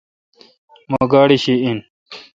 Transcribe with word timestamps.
مہ 0.89 1.03
گاڑی 1.11 1.37
شی 1.43 1.53
این۔ 1.63 1.77